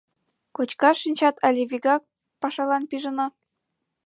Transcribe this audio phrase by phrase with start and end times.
[0.55, 2.03] —Кочкаш шинчат але вигак
[2.41, 3.27] пашалан пижына?